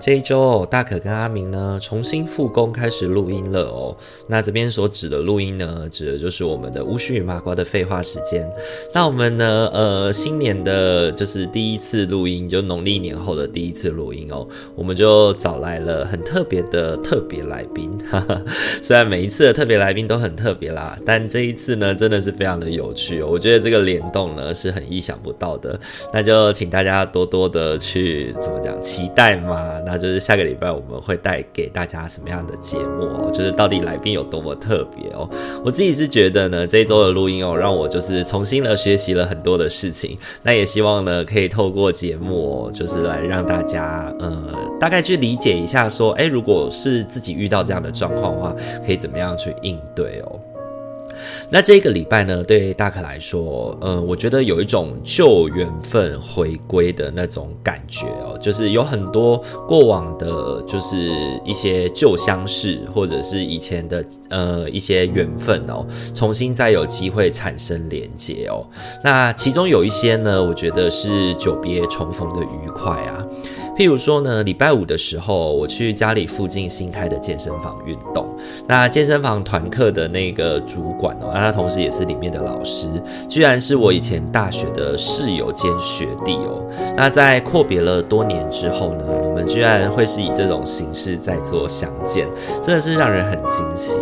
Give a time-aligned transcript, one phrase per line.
[0.00, 3.96] 这一周，大可跟阿明呢重新复工，开始录音了哦。
[4.28, 8.48] 那这边所指的录音呢，指的就是我们的巫师与麻瓜的废话时间。
[8.94, 14.46] 那我们呢，呃，新年的就是第一次录音，就农历年后的第一次录音哦。
[14.76, 18.40] 我们就找来了很特别的特别来宾，哈哈。
[18.80, 23.28] 虽然每一次的特别来宾都很特别啦，但这一次呢，真的是非常的有趣哦。
[23.28, 25.78] 我觉得这个联动呢是很意想不到的。
[26.12, 29.58] 那就请大家多多的去怎么讲期待嘛。
[29.90, 33.30] 那就是下个礼拜我们会带给大家什么样的节目哦？
[33.32, 35.26] 就是到底来宾有多么特别哦？
[35.64, 40.18] 我自己是觉得呢，这一周的录音哦，让我就是重新的学习了很多的事情。
[40.42, 50.38] 那也希望呢，可以透过节目，就是来让大家呃，大概去理解一下，说，诶，如果是自己遇到这样的状况的话，可以怎么样去应对哦？
[51.50, 61.10] 那这个礼拜呢，对大可来说，嗯，我觉得有一种旧缘分回归的那种感觉哦，就是有很多过往的，就是
[61.46, 68.66] 一些旧相识，或者是以前的呃一些缘分哦，重新再有机会产生连接哦。
[69.02, 73.26] 那其中有一些呢，我觉得是久别重逢的愉快啊。
[73.74, 78.27] 譬如说呢，礼拜五的时候，我去家里附近新开的健身房运动。
[78.68, 82.86] 那健身房团课的那个主管哦，那他同时也是里面的老师，
[83.26, 86.62] 居然是我以前大学的室友兼学弟哦。
[86.94, 92.28] 那在阔别了多年之后呢，我们居然会是以这种形式在做相见，
[92.62, 94.00] 真的是让人很惊喜。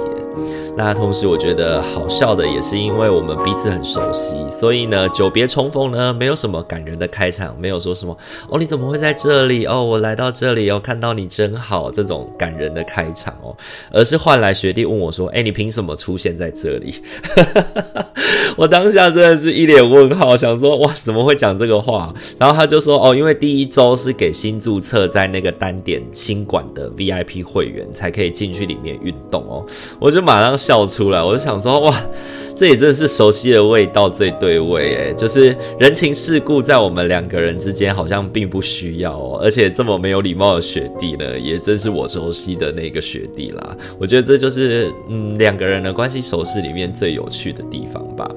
[0.79, 8.15] 那同时，我觉得好笑的也是因为我们彼此很熟悉，所以呢，久别重逢呢，没有什么感人的开场，没有说什么
[8.51, 9.65] 哦，你怎么会在这里？
[9.65, 13.57] 哦，我来到这里哦，看到你真好，这种感人的开场哦，
[13.91, 17.03] 而是换来学弟问我说，哎，你凭什么出现在这里？
[18.57, 22.13] 我当下真的是一脸问号，想说哇，怎么会讲这个话？
[22.39, 29.65] 然后他就说，哦，因为第一周是给新注册在那个单点新馆的 VIP 会员才可以进去里面运动哦，
[29.99, 30.55] 我就马上。
[30.67, 32.03] 笑出来，我就想说，哇，
[32.57, 43.77] 这也真的是熟悉的味道，最对味诶，就是人情世故在我们两个人之间好像并不需要哦，而且这么没有礼貌的学弟呢，也真是我熟悉的那个学弟啦。
[43.97, 48.29] 我觉得这就是嗯两个人的关系熟识里面最有趣的地方吧。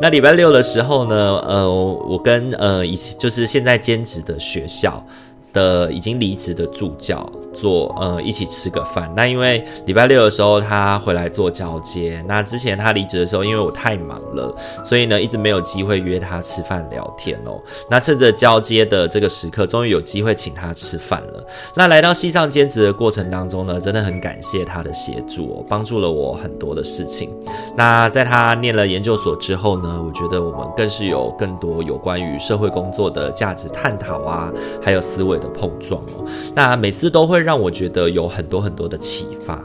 [0.00, 5.04] 那礼拜六的时候呢，呃，我跟呃以前就是现在兼职的学校
[5.52, 7.30] 的已经离职的助教。
[7.52, 17.60] 做呃一起吃个饭，那因为礼拜六的时候他回来做交接，那之前他离职的时候，因为我太忙了，所以呢一直没有机会约他吃饭聊天哦。
[17.90, 21.44] 那趁着交接的这个时刻，终于有机会请他吃饭了。
[21.74, 27.30] 那来到西上兼职的过程当中呢，真的很感谢他的协助哦，帮助了我很多的事情。
[27.76, 36.24] 那在他念了研究所之后呢，我觉得我们更是有更多有关于社会工作的价值探讨啊，还有思维的碰撞哦。
[36.54, 37.40] 那每次都会。
[37.40, 39.64] 让我觉得有很多很多的启发。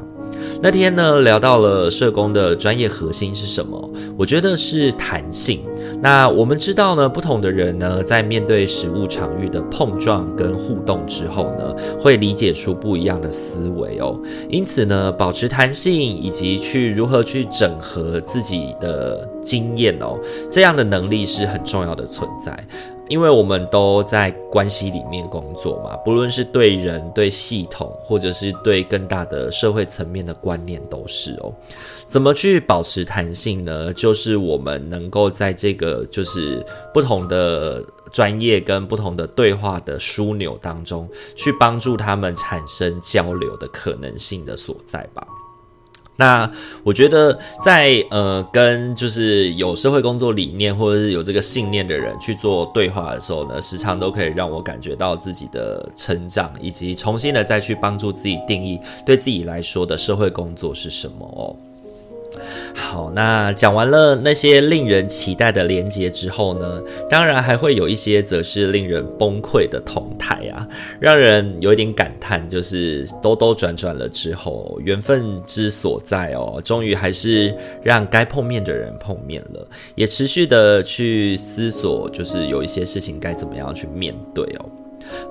[0.61, 3.91] 那天呢，聊到了社工的专业核心是什么？
[4.17, 5.59] 我觉得是弹性。
[6.01, 14.17] 那我们知道呢，不同的人呢，在面对实务场域的碰撞跟互动之后呢，会理解出不一样的思维哦。
[14.49, 20.17] 因此呢，保持弹性以及去如何去整合自己的经验哦，
[20.49, 22.67] 这样的能力是很重要的存在。
[23.07, 31.53] 因为我们都在关系里面工作嘛，不论是对人、对系统，或者是对更大的社会层面的观念，都是哦。
[32.07, 33.93] 怎么去保持弹性呢？
[33.93, 45.25] 就是我们能够在这个就是不同的专业跟不同的对话的枢纽当中，去帮助他们产生交流的可能性的所在吧。
[46.17, 46.49] 那
[46.83, 61.55] 我觉得在呃跟就是有社会工作理念或者是有这个信念的人去做对话的时候呢，时常都可以让我感觉到自己的成长，以及重新的再去帮助自己定义对自己来说的社会工作是什么哦。
[62.73, 70.67] 好，那讲完了那些令人期待的连结之后呢，当然还会有一些则是令人崩溃的同台啊，
[70.99, 84.65] 让人有一点感叹，就是兜兜转转了之后，缘分之所在哦，终于还是让该碰面的人碰面了，也持续的去思索，就是有一些事情该怎么样去面对哦。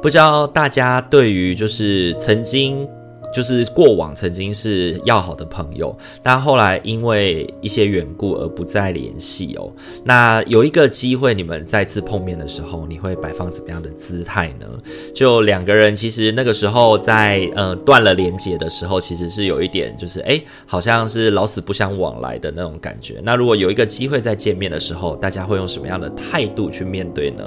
[0.00, 2.88] 不知道大家对于就是曾经。
[3.34, 9.70] 就是过往曾经是要好的朋友，但后来因为一些缘故而不再联系哦。
[10.04, 14.66] 那有一个机会，你们再次碰面的时候，你会摆放怎么样的姿态呢？
[15.12, 23.20] 就两个人其实那个时候在呃断了连接的时候，其实是有一点就是哎，好像是老死不相往来的那种感觉。
[23.24, 27.44] 那如果有一个机会再见面的时候，大家会用什么样的态度去面对呢？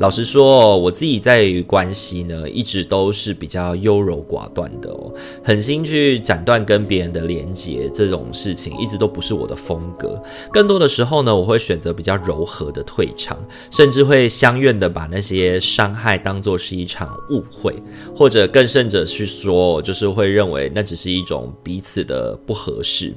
[0.00, 5.12] 老实说，我自己在于关系呢，一直都是比较优柔寡断的哦，
[5.44, 10.18] 狠心去斩断跟别人的连结这种事情，一直都不是我的风格。
[10.50, 13.38] 更多的时候呢，我会选择比较柔和的退场，
[13.70, 17.76] 甚至会相愿的把那些伤害当作是一场误会，
[18.16, 23.12] 或者更甚者去说，就是会认为那只是一种彼此的不合适。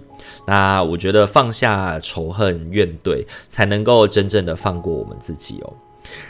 [0.46, 5.74] 那我觉得放下仇恨怨怼，才能够真正的放过我们自己哦。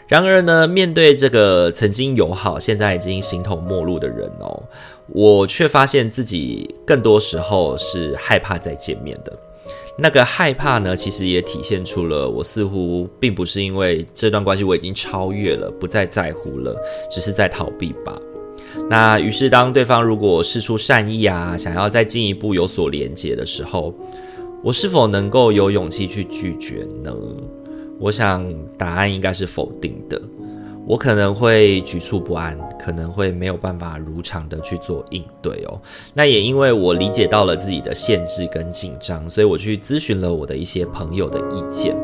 [0.08, 4.64] 然而呢，面对这个曾经友好，现在已经形同陌路的人哦，
[5.08, 9.34] 我却发现自己更多时候是害怕再见面的。
[9.98, 16.76] 那个害怕呢，其实也体现出了我似乎并不是因为这段关系我已经超越了，不再在乎了，
[17.12, 18.18] 只是在逃避吧。
[18.90, 23.94] 那于是，当对方如果释出善意啊，想要再进一步有所连结的时候，
[24.64, 27.14] 我是否能够有勇气去拒绝呢？
[28.00, 28.46] 我想
[28.78, 30.22] 答案应该是否定的。
[30.86, 35.80] 我可能会局促不安，可能会没有办法如常的去做应对哦。
[36.14, 41.96] 那也因为我理解到了自己的限制跟紧张，所以我去咨询了我的一些朋友的意见。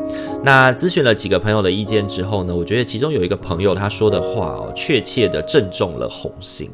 [0.42, 6.70] 那咨询了几个朋友的意见之后呢，我觉得其中有一个朋友他说的话哦，确切的正中了红心。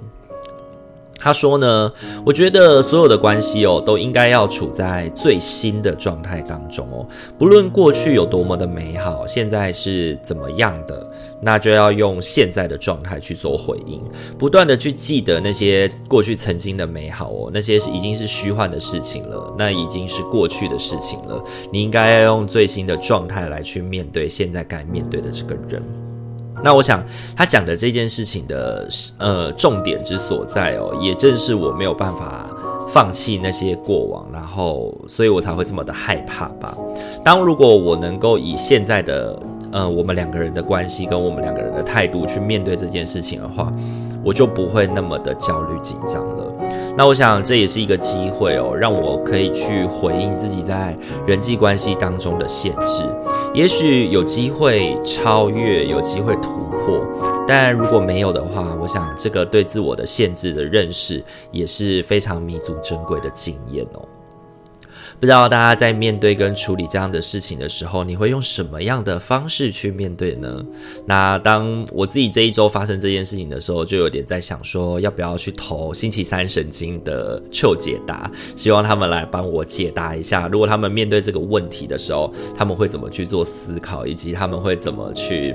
[1.27, 1.93] 他说呢，
[2.25, 7.05] 我觉得所有的关系哦，都应该要处在最新的状态当中哦。
[7.37, 11.05] 不论过去有多么的美好，现在是怎么样的，
[11.43, 14.01] 那就要用现在的状态去做回应，
[14.39, 21.43] 不断的去记得那些过去曾经的美好哦，那些是已经是虚幻的事情了，那已经是过去的事情了。
[21.73, 25.83] 你应该要用最新的状态来去面对现在该面对的这个人。
[26.65, 27.03] 那我想，
[27.37, 28.89] 他讲的这件事情的
[29.19, 32.47] 呃重点之所在哦，也正是我没有办法
[32.89, 36.77] 放弃那些过往，然后，所以我才会这么的害怕吧。
[37.23, 39.39] 当如果我能够以现在的
[39.71, 43.73] 呃我们两个人的关系跟我们两个人的态度去面对这件事情的话，
[44.25, 46.45] 我就不会那么的焦虑紧张了。
[46.97, 53.03] 那我想这也是一个机会哦，让我可以去回应自己在人际关系当中的限制。
[53.55, 56.51] 也许有机会超越，有机会突
[56.85, 57.01] 破，
[57.47, 64.03] 但如果没有的话，我想这个对自我的限制的认识也是非常弥足珍贵的经验哦。
[65.19, 70.63] 不知道大家在面对跟处理这样的事情的时候，你会用什么样的方式去面对呢？
[71.07, 85.55] 那当我自己这一周发生这件事情的时候，就有点在想说，要不要去投星期三神经的求解答，希望他们来帮我解答一下，如果他们面对这个问题的时候，他们会怎么去做思考，以及他们会怎么去。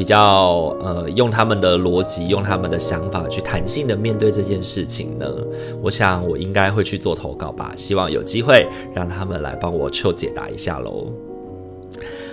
[0.00, 5.26] 比较呃，用他们的逻辑，用他们的想法去弹性的面对这件事情呢，
[5.82, 11.29] 我想我应该会去做投稿吧，希望有机会让他们来帮我求解答一下喽。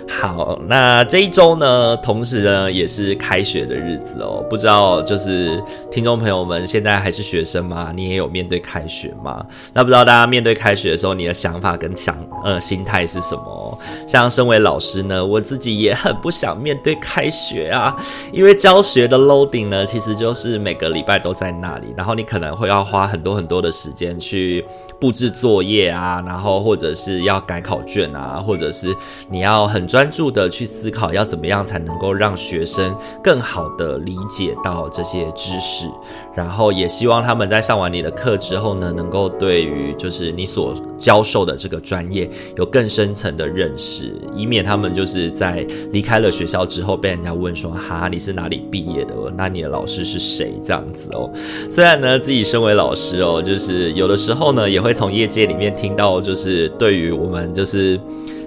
[0.08, 4.42] 好，那这一周呢，同时呢也是开学的日子哦。
[4.48, 7.92] 不知道就是听众朋友们现在还是学生吗？
[7.94, 9.44] 你也有面对开学吗？
[9.74, 13.78] 那不知道大家面对开学的时候，你的想法跟想呃心态是什么？
[14.08, 17.94] 像身为老师呢，我自己也很不想面对开学啊，
[18.32, 24.64] 因为教学的 loading 呢，其实就是每个礼拜都在那里，然后你可能会要花很多很多的时间去
[24.98, 28.92] 布置作业啊，然后或者是要改考卷啊，或者是
[29.30, 29.97] 你要很专。
[29.98, 35.88] 专注的去思考要怎么样才能够让学生更好的理解到这些知识，
[36.36, 49.16] 然后也希望他们在上完你的课之后呢，能够对于就是你所教授的这个专业有更深层的认识，以免他们就是在离开了学校之后被人家问说哈，你是哪里毕业的？
[49.36, 50.52] 那你的老师是谁？
[50.62, 51.28] 这样子哦。
[51.68, 57.98] 虽然呢，自己身为老师哦，就是有的时候呢，也会从业界里面听到，就是对于我们就是。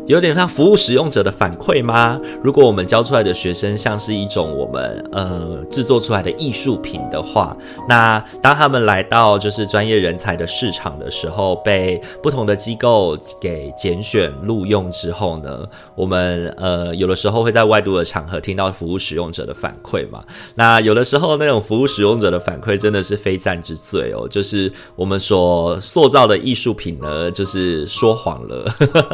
[0.08, 2.20] 有点像服务使用者的反馈吗？
[2.44, 7.56] 如果我们教出来的学生像是一种我们呃制作出来的艺术品的话，
[7.88, 15.66] 那当他们来到就是专业人才的市场的时候，被不同的机构给拣选录用之后呢，
[15.96, 20.24] 我们呃有的时候会在外度的场合听到服务使用者的反馈嘛。
[20.56, 28.66] 那有的时候那种服务使用者的反馈真的是非战之罪哦，就是我们所塑造的艺术品呢，就是说谎了，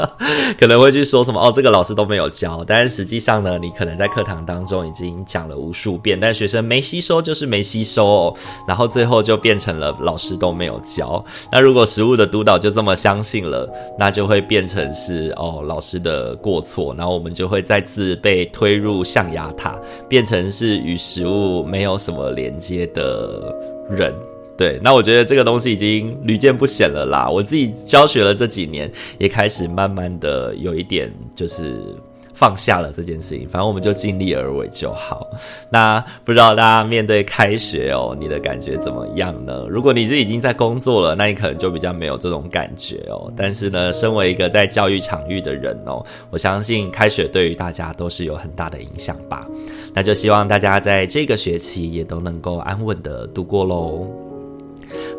[0.58, 0.88] 可能会。
[0.88, 1.52] 会去说什么哦？
[1.54, 8.34] 这个老师都没有教，但是实际上呢，你可能在课堂当中已经讲了无数遍，但学生没吸收就是没吸收哦，
[8.66, 11.22] 然后最后就变成了老师都没有教。
[11.52, 13.70] 那如果实物的督导就这么相信了，
[14.00, 23.54] 那就会变成是哦老师的过错，然后我们就会再次被推入象牙塔，变成是与实物没有什么连接的
[23.90, 24.37] 人。
[24.58, 27.30] 对，那我觉得这个东西已经屡见不鲜了啦。
[27.30, 31.96] 我自己教学了这几年，也开始慢慢的有一点就是
[32.34, 33.48] 放下了这件事情。
[33.48, 35.28] 反正我们就尽力而为就好。
[35.70, 39.66] 那不知道大家面对开学哦，你的感觉怎么样呢？
[39.70, 43.32] 如果你是已经在工作了，那你可能就比较没有这种感觉哦。
[43.38, 49.48] 但是呢，身为一个在教育场域的人哦，我相信开学对于大家都是有很大的影响吧。
[49.94, 54.27] 那就希望大家在这个学期也都能够安稳的度过喽。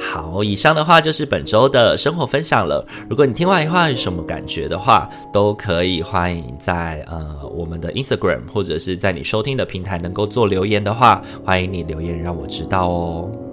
[0.01, 2.87] 好，以上的话就是本周的生活分享了。
[3.11, 13.48] 如果你听完以后有什么感觉的话，都可以欢迎在呃我们的 Instagram 或者是在你收听的平台能够做留言的话，欢迎你留言让我知道哦。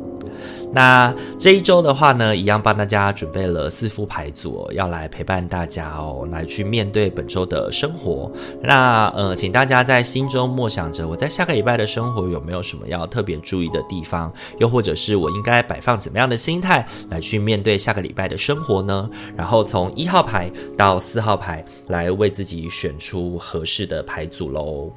[0.75, 8.29] 那这一周的话呢，一样帮大家准备了四副牌组，要来陪伴大家哦，来去面对本周的生活。
[8.61, 14.29] 那呃，请大家在心中默想着，我在下个礼拜的生活有没有什么要特别注意的地方？
[14.59, 19.09] 又或者是我应该摆放怎么样的心态来去面对下个礼拜的生活呢？
[19.37, 24.91] 然后从一号牌到四号牌来为自己选出合适的牌组喽。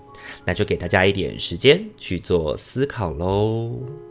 [0.44, 4.08] 那就给大家一点时间去做思考喽。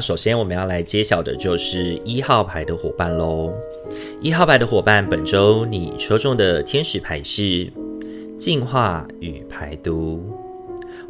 [0.00, 3.52] 首先我们要来揭晓的就是一号牌的伙伴喽。
[4.20, 7.70] 一号牌的伙伴，本周你抽中的天使牌是
[8.38, 10.22] 净化与排毒。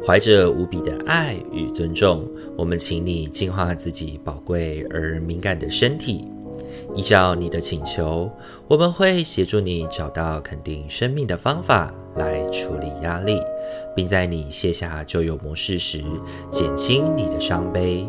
[0.05, 6.27] 怀着无比的爱与尊重，我们请你净化自己宝贵而敏感的身体。
[6.95, 8.29] 依照你的请求，
[8.67, 13.39] 我们会协助你找到肯定生命的方法来处理压力。
[13.95, 16.03] 并在你卸下旧有模式时，
[16.49, 18.05] 减轻你的伤悲，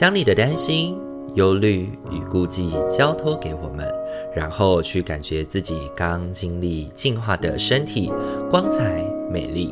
[0.00, 0.98] 将你的担心、
[1.34, 3.86] 忧虑与顾忌交托给我们，
[4.34, 8.10] 然后去感觉自己刚经历进化的身体，
[8.48, 9.70] 光彩美丽。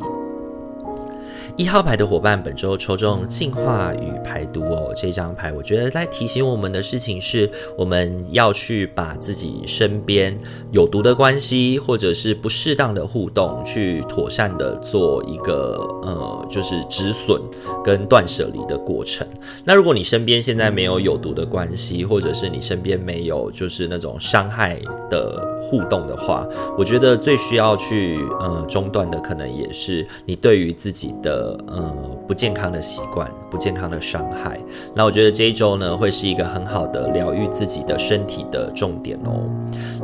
[1.58, 10.38] 一号牌的伙伴，本周抽中净化与排毒哦，这张牌我觉得在提醒我们的事情是，我们要去把自己身边
[10.70, 17.42] 有毒的关系，或者是不适当的互动，去妥善的做一个呃，就是止损
[17.82, 19.26] 跟断舍离的过程。
[19.64, 26.46] 那如果你身边现在没有有毒的关系，或者是你身边没有就是那种伤害的互动的话，
[26.78, 31.47] 我觉得最需要去呃中断的，可能也是你对于自己的。
[31.68, 31.94] 呃，
[32.26, 34.58] 不健康的习惯，不健康的伤害。
[34.94, 39.44] 那我觉得这一周呢，会是一个很好的疗愈自己的身体的重点哦。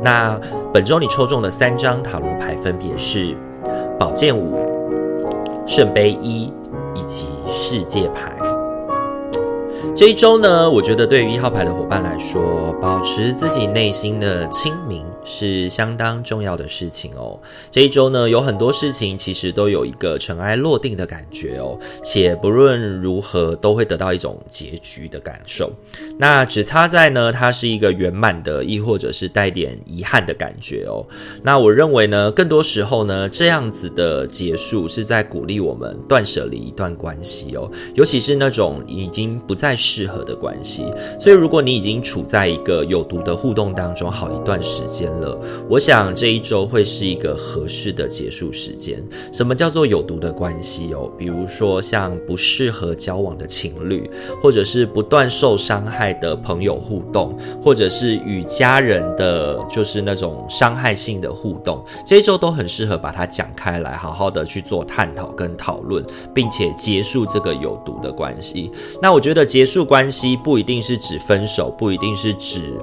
[0.01, 0.39] 那
[0.73, 3.35] 本周你抽中的三张塔罗牌分别是
[3.99, 4.55] 宝剑五、
[5.67, 6.51] 圣杯一
[6.93, 8.35] 以及世界牌。
[9.95, 15.05] 这一周呢，我觉得对于一号牌的伙伴来说，保持自己内心的清明。
[15.25, 17.37] 是相当重要的事情哦。
[17.69, 25.71] 这一周呢，有很多事情其实都有一个尘埃落定的感觉哦，且不论如何都会得到一种结局的感受。
[26.17, 31.05] 那只差在呢，它是一个圆满的，亦或者是带点遗憾的感觉哦。
[31.43, 40.85] 那我认为呢，更多时候呢，这样子的结束是在鼓励我们断舍离一段关系哦，尤其是那种已经不再适合的关系。
[41.19, 49.03] 所以，如果你已经处在一个有毒的互动当中好一段时间了，我想这一周会是一个合适的结束时间。
[49.31, 51.11] 什么叫做有毒的关系哦？
[51.17, 54.09] 比如说像不适合交往的情侣，
[54.41, 66.03] 或者是不断受伤害的朋友互动，或者是与家人的就是那种伤害性的互动，这一周都很适合把它讲开来，好好的去做探讨跟讨论，
[66.33, 68.71] 并且结束这个有毒的关系。
[69.01, 72.73] 那我觉得结束关系不一定是指分手，不一定是指，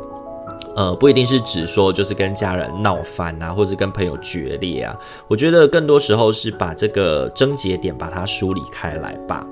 [0.74, 4.96] 呃，不一定是指说就是跟家人闹翻啊，或者跟朋友决裂啊。
[5.28, 9.46] 我觉得更多时候是把这个症结点把它梳理开来吧。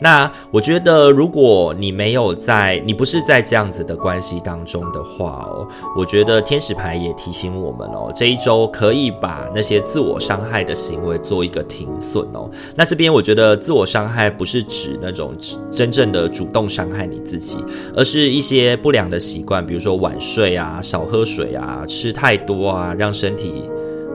[0.00, 5.66] 那我觉得，如果你没有在，你不是在这样子的关系当中的话哦，
[5.96, 12.50] 我觉得天使牌也提醒我们哦，这一周可以把那些自我伤害的行为做一个停损哦。
[12.74, 15.34] 那这边我觉得自我伤害不是指那种
[15.70, 17.58] 真正的主动伤害你自己，
[17.94, 23.68] 而是一些不良的习惯，比如说晚睡啊、少喝水啊、吃太多啊，让身体。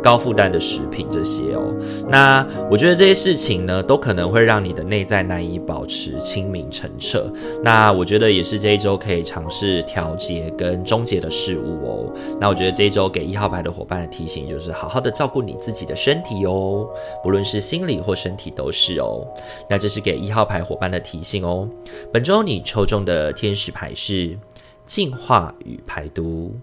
[0.06, 1.76] 高负担的食品这些哦，
[2.08, 7.34] 那我觉得这些事情呢，都可能会让你的内在难以保持清明澄澈。
[7.64, 12.14] 那我觉得也是这一周可以尝试调节跟终结的事物哦。
[12.40, 16.88] 那我觉得这一周给一号牌的伙伴的提醒就是，好好的照顾你自己的身体哦，
[17.24, 19.26] 不论是心理或身体都是哦。
[19.68, 21.68] 那这是给一号牌伙伴的提醒哦。
[22.14, 24.38] 本周你抽中的天使牌是
[24.86, 26.54] 净化与排毒。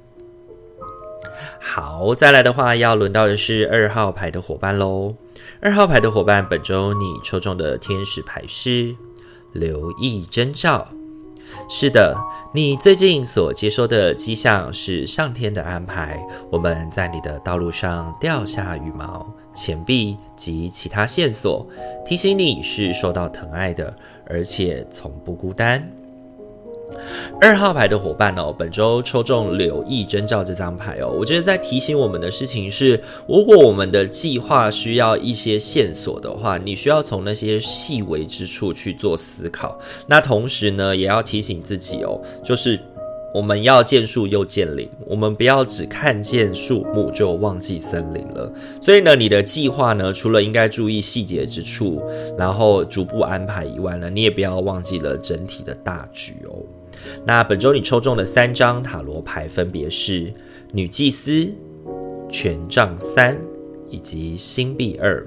[1.60, 5.14] 好，再来的话，要轮到的是二号牌的伙伴喽。
[5.60, 8.94] 二号牌的伙伴，本周你抽中的天使牌是
[9.52, 10.86] 留意征兆。
[11.68, 12.16] 是的，
[12.54, 16.18] 你最近所接收的迹象是上天的安排。
[16.50, 21.66] 我们在你的道路上掉下羽毛、钱币及其他线索，
[22.06, 23.94] 提醒你是受到疼爱的，
[24.26, 25.86] 而且从不孤单。
[27.40, 39.78] 二号牌的伙伴哦，本周抽中留意征兆这张牌哦，我觉得在提醒我们的事情是，如果我们的计划需要一些线索的话，你需要从那些细微之处去做思考。
[40.06, 42.78] 那同时呢，也要提醒自己哦，就是
[43.34, 48.52] 我们要见树又见林，我们不要只看见树木就忘记森林了。
[48.80, 52.02] 所以呢，你的计划呢，除了应该注意细节之处，
[52.36, 56.60] 然后逐步安排以外呢，你也不要忘记了整体的大局哦。
[57.24, 60.32] 那本周你抽中的三张塔罗牌分别是
[60.72, 61.48] 女祭司、
[62.30, 63.38] 权杖三
[63.88, 65.26] 以及星币二。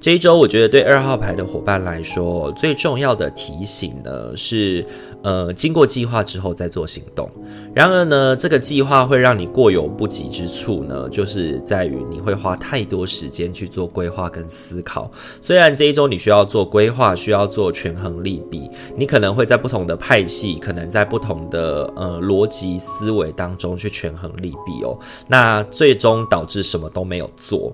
[0.00, 4.84] 这一周我觉得对二号牌的伙伴来说，最重要的提醒呢是。
[5.22, 7.28] 呃，经过计划之后再做行动。
[7.74, 15.10] 然而呢，这个计划会让你过犹不及之处呢，就是在于你会花太多时间去做规划跟思考。
[15.40, 24.98] 虽然这一周你需要做规划，需要做权衡利弊，你可能会在不同的派系，可能在不同的呃逻辑思维当中去权衡利弊哦。
[25.28, 27.72] 那最终导致什么都没有做。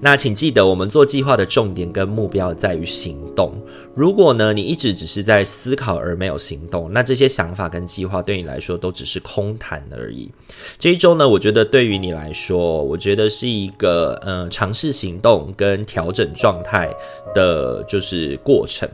[0.00, 3.54] 那请记得，我们做计划的重点跟目标在于行动。
[3.96, 10.30] 如果呢，你一直只是在思考而没有行动，那这些想法跟计划对你来说都只是空谈而已。
[10.78, 16.94] 这一周呢，我觉得对于你来说，我觉得是一个嗯尝试行动跟调整状态
[17.34, 18.86] 的，就是过程。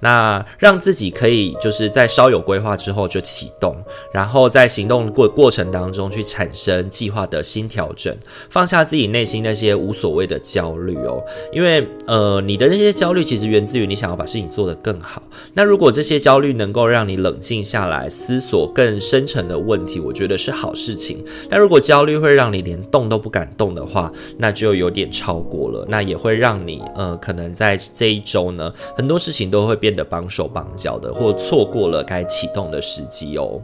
[0.00, 3.76] 那让自己可以就是在稍有规划之后就启动，
[4.10, 8.14] 然后在行动过过程当中去产生计划的新调整，
[8.48, 11.22] 放下自己内心那些无所谓的焦虑哦。
[11.52, 15.20] 因为呃，你的那些焦虑其实源自于你想要把事情做得更好。
[15.54, 21.24] 那如果这些焦虑能够让你冷静下来，思索更深层的问题，我觉得是好事情。
[21.50, 25.84] 但如果焦虑会让你连动都不敢动的话，那就有点超过了。
[25.88, 29.96] 那也会让你呃，可能在这一周呢，很多事情都会变。
[29.96, 33.58] 得绑手绑脚的，或错过了该启动的时机哦。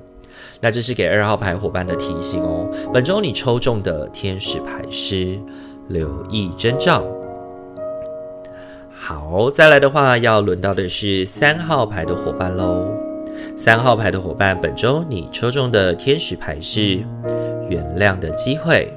[0.63, 2.67] 那这是给二号牌伙伴的提醒哦。
[2.91, 5.39] 本周你抽中的天使牌是
[5.89, 7.05] 留意征兆。
[9.05, 12.87] 好，再来的话，要轮到的是三号牌的伙伴喽。
[13.57, 17.05] 三号牌的伙伴，本周你抽中的天使牌是
[17.69, 18.89] 原谅的机会。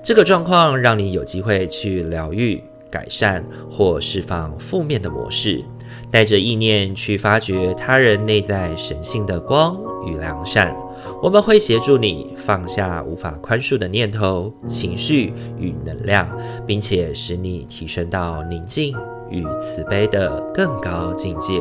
[0.00, 5.60] 这个状况让你有机会去疗愈、改善或释放负面的模式。
[6.08, 9.76] 带着意念去发掘他人内在神性的光
[10.06, 10.72] 与良善，
[11.20, 16.28] 我们会协助你放下无法宽恕的念头、情绪与能量，
[16.64, 18.94] 并且使你提升到宁静
[19.32, 21.60] 与慈悲的更高境界。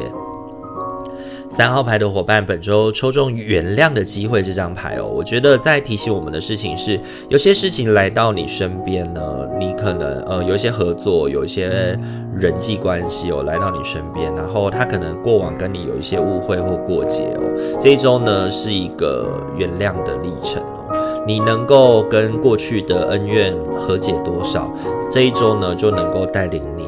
[1.50, 9.22] 三号牌的伙伴，本周抽中原谅的机会这张牌哦，我觉得在提醒我们的事情是，有些事情来到你身边呢，
[9.60, 12.00] 你可能呃有一些合作，有一些
[12.34, 24.74] 人际关系哦来到你身边，然后他可能过往跟你有一些误会或过节哦，这一周呢是一个原谅的历程哦，你能够跟过去的恩怨和解多少，
[25.12, 26.88] 这一周呢就能够带领你。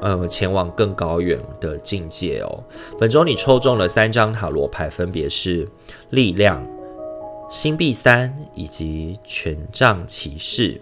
[0.00, 2.64] 呃，前往更高远的境界哦。
[2.98, 5.68] 本周你抽中了三张塔罗牌，分别是
[6.10, 6.64] 力量、
[7.50, 10.80] 星币三以及权杖骑士。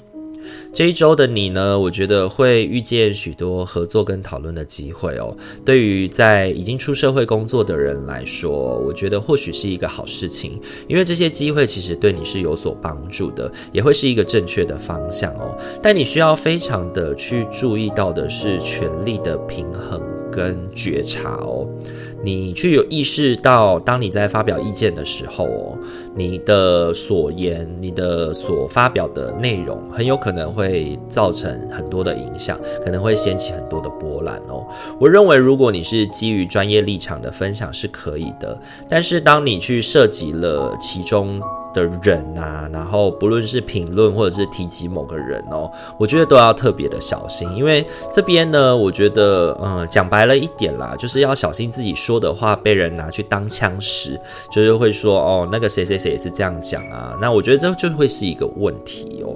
[0.76, 5.34] 这一周的你呢，我觉得会遇见许多合作跟讨论的机会哦。
[5.64, 15.56] 对于在已经出社会工作的人来说，我觉得或许是一个好事情，因为这些机会其实对你是有所帮助的，也会是一个正确的方向哦。
[15.82, 19.98] 但你需要非常的去注意到的是权力的平衡
[20.30, 21.66] 跟觉察哦。
[22.22, 25.78] 你去有意识到，当你在发表意见的时候哦，
[26.16, 34.66] 你的所言、你的所发表的内容，很有可能会造成很多的影响，可能会掀起很多的波澜哦。
[34.98, 41.40] 我认为，如果你是基于专业立场的分享是可以的，但是当你去涉及了其中，
[41.74, 54.18] 的人啊，然后不论是评论或者是提及某个人哦，我觉得都要特别的小心，因为这边呢，我觉得，嗯，讲白了一点啦，就是要小心自己说的话被人拿去当枪使，
[54.50, 59.34] 就是会说哦，那个谁谁谁也是这样讲啊，那我觉得这就会是一个问题哦。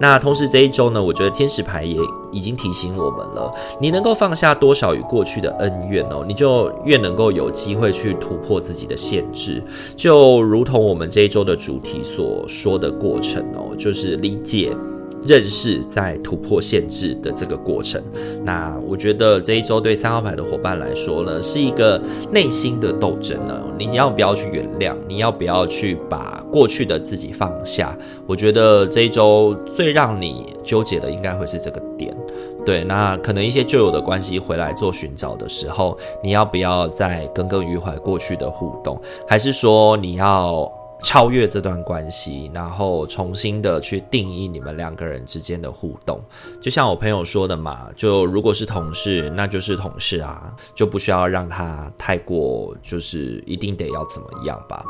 [0.00, 1.96] 那同时这一周呢，我觉得天使牌也
[2.32, 9.62] 已经提醒我们了，你能够放下多少与过去的恩怨哦，你就越能够有机会去突破自己的限制，
[9.94, 14.76] 就如同我们这一周的主题所说的过程哦，就是理解。
[15.24, 18.02] 认识在突破限制的这个过程，
[18.44, 23.60] 那我觉得这一周对三号牌的伙伴来说呢，是一个内心的斗争呢。
[23.78, 24.94] 你要不要去原谅？
[25.08, 27.96] 你要不要去把过去的自己放下？
[28.26, 32.16] 我觉得这一周最让你纠结的应该会是这个点。
[32.64, 39.00] 对，那可能一些旧有的关系回来做寻找的时候，你要不要再耿耿于怀过去的互动？
[39.26, 40.70] 还是说你要？
[41.02, 46.22] 超越这段关系，然后重新的去定义你们两个人之间的互动。
[46.60, 54.84] 就像我朋友说的嘛，就如果是同事，那就是同事啊，就不需要让他太过，就是一定得要怎么样吧。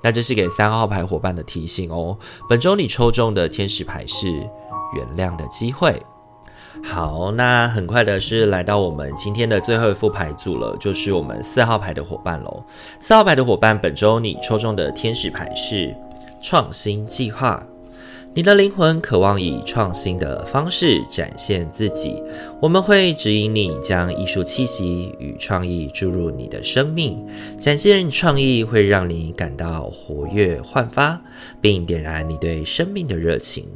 [0.00, 2.16] 那这是给三号牌伙伴的提醒哦。
[2.48, 4.28] 本周你抽中的天使牌是
[4.94, 6.00] 原谅的机会。
[6.82, 12.64] 好，那很快的是来到我们今天的最后一副牌组了，就是我们四号牌的伙伴喽。
[13.00, 15.94] 四号牌的伙伴，本周你抽中的天使牌是
[16.40, 17.62] 创新计划。
[18.32, 22.22] 你的灵魂渴望以创新的方式展现自己，
[22.60, 27.18] 我们会指引你将艺术气息与创意注入你的生命，
[27.58, 31.18] 展现创意会让你感到活跃焕发，
[31.62, 33.66] 并点燃你对生命的热情。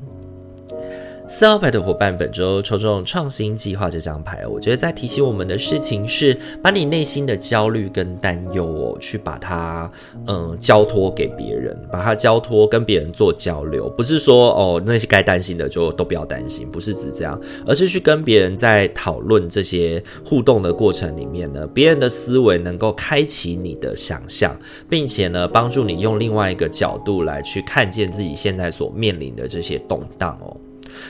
[1.33, 9.91] 四号牌的伙伴，本周抽中创新计划这张牌，我觉得在提醒我们的事情是，把你内心的焦虑跟担忧哦，去把它
[10.27, 24.55] 嗯交托给别人，把它交托跟别人做交流，不是说哦那些该担心的就都不要担心，不是指这样，而是去跟别人在讨论这些互动的过程里面呢，别人的思维能够开启你的想象，
[24.89, 30.55] 并且呢帮助你用另外一个角度来去看见自己现在所面临的这些动荡哦。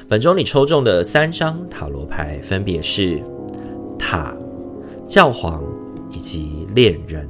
[0.08, 3.22] 本周你抽中的三张塔罗牌分别是
[3.98, 4.34] 塔、
[5.06, 5.62] 教皇
[6.10, 7.28] 以及恋人。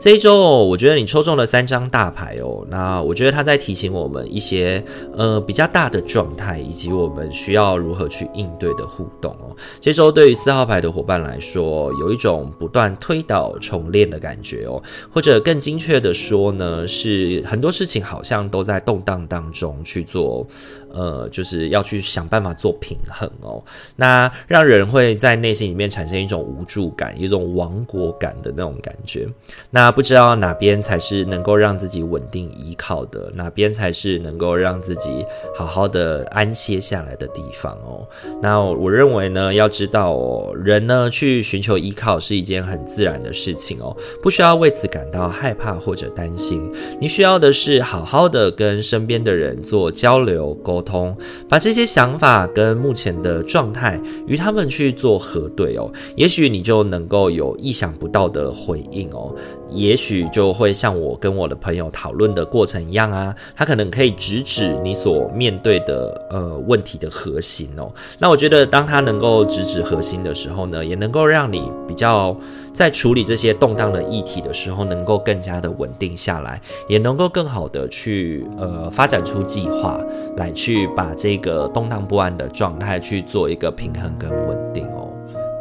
[0.00, 2.62] 这一周哦，我觉得你抽中了三张大牌哦。
[2.68, 4.84] 那我觉得他在提醒我们一些
[5.16, 9.56] 呃比较大的状态，以及我们需要如何去应对的互动哦。
[9.80, 20.46] 这周对于四号牌的伙伴来说，有一种不断推倒重练的感觉哦，或者更精确的说呢，是很多事情好像都在动荡当中去做。
[20.94, 23.62] 呃，就是要去想办法做平衡哦，
[23.96, 29.28] 那让人会在内心里面产生一种无助感，一种亡国感的那种感觉。
[29.70, 38.06] 那不知道哪边才是能够让自己稳定依靠的，哪边才是能够让自己好好的安歇下来的地方哦。
[38.40, 46.72] 那我认为呢，要知道哦，人呢去寻求依靠是一件很自然的事情哦，不需要为此感到害怕或者担心。
[47.00, 51.16] 你需要的是好好的跟身边的人做交流沟通。
[51.48, 59.34] 把这些想法跟目前的状态与他们去做核对哦，也许你就能够有意想不到的回应哦。
[59.72, 67.90] 也许就会像我跟我的朋友讨论的过程一样啊，他可能可以直指你所面对的呃问题的核心哦。
[68.18, 72.36] 那我觉得，当他能够直指核心的时候呢，也能够让你比较
[72.74, 79.98] 在处理这些动荡的议题的时候，能够更加的稳定下来，也能够更好的去呃发展出计划
[80.36, 85.08] 来去把这个动荡不安的状态去做一个平衡跟稳定哦。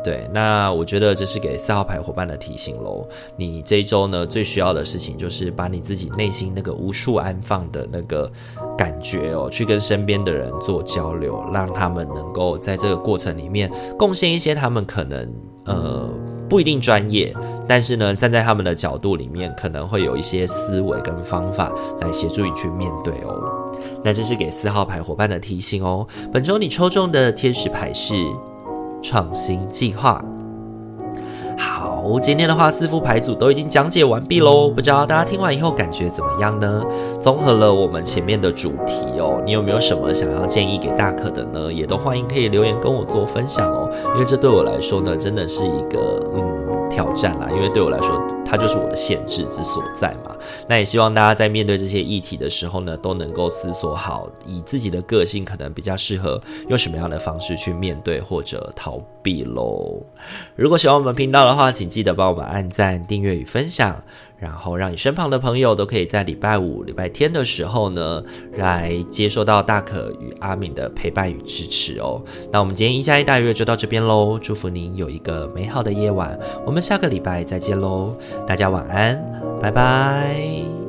[0.04, 3.08] 对，那我觉得这是给四号牌伙伴的提醒喽。
[3.38, 8.30] 你这一周呢，最需要的事情就是把你自己内心那个无处安放的那个
[8.78, 15.34] 感觉哦，去跟身边的人做交流，让他们能够在这个过程里面贡献一些他们可能
[15.67, 16.10] 呃
[16.54, 17.36] 不一定专业，
[17.68, 23.72] 但是呢，站在他们的角度里面，可能会有一些思维跟方法来协助你去面对哦。
[24.04, 26.08] 那这是给四号牌伙伴的提醒哦。
[26.32, 28.13] 本周你抽中的天使牌是。
[29.04, 30.24] 创新计划。
[31.58, 34.70] 好，今天的话，四副牌组都已经讲解完毕喽。
[34.70, 36.84] 不知道大家听完以后感觉怎么样呢？
[37.20, 41.72] 综合了我们前面的主题哦，你有没有什么想要建议给大可的呢？
[41.72, 43.89] 也都欢迎可以留言跟我做分享哦。
[44.13, 47.48] 因为这对我来说呢，真的是一个嗯挑战啦。
[47.54, 48.22] 因为对我来说，
[48.54, 50.38] 它就是我的限制之所在嘛。
[50.70, 56.39] 那也希望大家在面对这些议题的时候呢，都能够思索好，以自己的个性可能比较适合
[56.70, 60.00] 用什么样的方式去面对或者逃避喽。
[60.56, 64.00] 如果喜欢我们频道的话，请记得帮我们按赞、订阅与分享，
[64.43, 68.21] 然后让你身旁的朋友都可以在礼拜五、礼拜天的时候呢，
[68.58, 72.21] 来接受到大可与阿敏的陪伴与支持哦。
[72.51, 79.17] 那我们今天一加一大于二就到这边喽，祝福您有一个美好的夜晚，我们下个礼拜再见喽，大家晚安。
[79.62, 80.83] 拜拜。